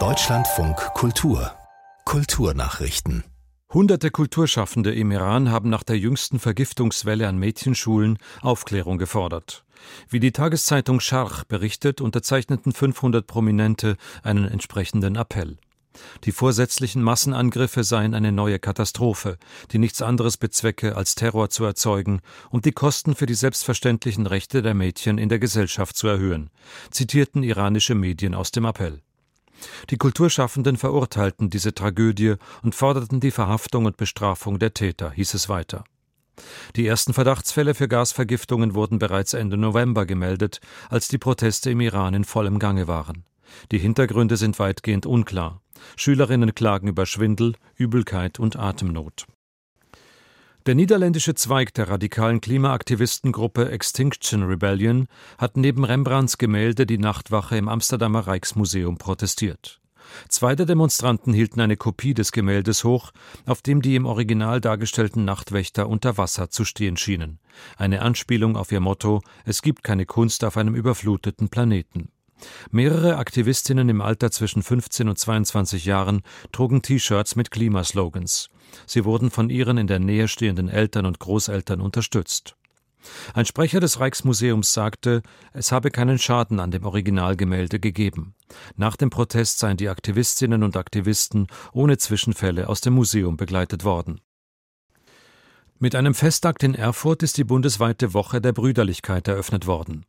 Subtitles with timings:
[0.00, 1.52] Deutschlandfunk Kultur
[2.04, 3.22] Kulturnachrichten
[3.72, 9.64] Hunderte Kulturschaffende im Iran haben nach der jüngsten Vergiftungswelle an Mädchenschulen Aufklärung gefordert.
[10.08, 15.58] Wie die Tageszeitung Scharch berichtet, unterzeichneten 500 Prominente einen entsprechenden Appell.
[16.24, 19.38] Die vorsätzlichen Massenangriffe seien eine neue Katastrophe,
[19.70, 22.20] die nichts anderes bezwecke, als Terror zu erzeugen
[22.50, 26.50] und die Kosten für die selbstverständlichen Rechte der Mädchen in der Gesellschaft zu erhöhen,
[26.90, 29.02] zitierten iranische Medien aus dem Appell.
[29.90, 35.48] Die Kulturschaffenden verurteilten diese Tragödie und forderten die Verhaftung und Bestrafung der Täter, hieß es
[35.48, 35.84] weiter.
[36.74, 42.14] Die ersten Verdachtsfälle für Gasvergiftungen wurden bereits Ende November gemeldet, als die Proteste im Iran
[42.14, 43.24] in vollem Gange waren.
[43.72, 45.60] Die Hintergründe sind weitgehend unklar.
[45.96, 49.26] Schülerinnen klagen über Schwindel, Übelkeit und Atemnot.
[50.66, 57.68] Der niederländische Zweig der radikalen Klimaaktivistengruppe Extinction Rebellion hat neben Rembrandts Gemälde die Nachtwache im
[57.68, 59.82] Amsterdamer Rijksmuseum protestiert.
[60.28, 63.10] Zwei der Demonstranten hielten eine Kopie des Gemäldes hoch,
[63.46, 67.40] auf dem die im Original dargestellten Nachtwächter unter Wasser zu stehen schienen.
[67.76, 72.08] Eine Anspielung auf ihr Motto Es gibt keine Kunst auf einem überfluteten Planeten.
[72.70, 78.50] Mehrere Aktivistinnen im Alter zwischen 15 und 22 Jahren trugen T-Shirts mit Klimaslogans.
[78.86, 82.56] Sie wurden von ihren in der Nähe stehenden Eltern und Großeltern unterstützt.
[83.34, 88.34] Ein Sprecher des Rijksmuseums sagte, es habe keinen Schaden an dem Originalgemälde gegeben.
[88.76, 94.20] Nach dem Protest seien die Aktivistinnen und Aktivisten ohne Zwischenfälle aus dem Museum begleitet worden.
[95.78, 100.06] Mit einem Festakt in Erfurt ist die bundesweite Woche der Brüderlichkeit eröffnet worden.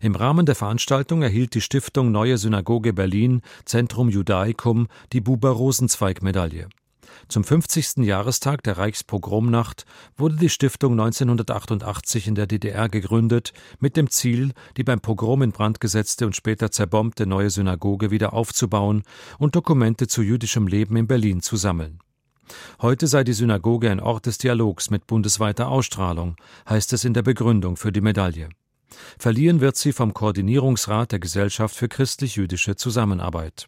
[0.00, 6.68] Im Rahmen der Veranstaltung erhielt die Stiftung Neue Synagoge Berlin Zentrum Judaicum die Buber-Rosenzweig-Medaille.
[7.28, 7.98] Zum 50.
[7.98, 9.84] Jahrestag der Reichspogromnacht
[10.16, 15.52] wurde die Stiftung 1988 in der DDR gegründet, mit dem Ziel, die beim Pogrom in
[15.52, 19.02] Brand gesetzte und später zerbombte neue Synagoge wieder aufzubauen
[19.38, 22.00] und Dokumente zu jüdischem Leben in Berlin zu sammeln.
[22.82, 26.36] Heute sei die Synagoge ein Ort des Dialogs mit bundesweiter Ausstrahlung,
[26.68, 28.48] heißt es in der Begründung für die Medaille.
[29.18, 33.66] Verliehen wird sie vom Koordinierungsrat der Gesellschaft für christlich-jüdische Zusammenarbeit.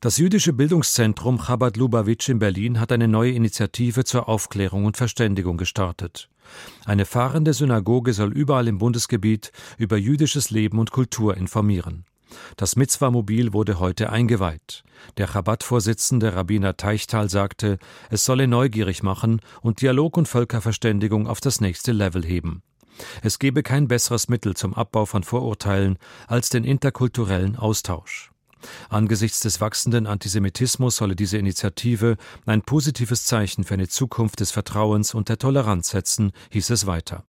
[0.00, 5.56] Das jüdische Bildungszentrum Chabad Lubavitch in Berlin hat eine neue Initiative zur Aufklärung und Verständigung
[5.56, 6.28] gestartet.
[6.84, 12.04] Eine fahrende Synagoge soll überall im Bundesgebiet über jüdisches Leben und Kultur informieren.
[12.56, 14.84] Das Mitzwa-Mobil wurde heute eingeweiht.
[15.16, 17.78] Der Chabad-Vorsitzende Rabbiner Teichtal sagte,
[18.10, 22.62] es solle neugierig machen und Dialog und Völkerverständigung auf das nächste Level heben.
[23.22, 28.30] Es gebe kein besseres Mittel zum Abbau von Vorurteilen als den interkulturellen Austausch.
[28.88, 32.16] Angesichts des wachsenden Antisemitismus solle diese Initiative
[32.46, 37.24] ein positives Zeichen für eine Zukunft des Vertrauens und der Toleranz setzen, hieß es weiter.